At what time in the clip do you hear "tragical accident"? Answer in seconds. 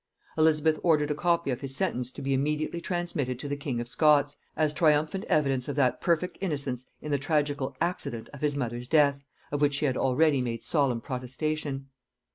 7.19-8.27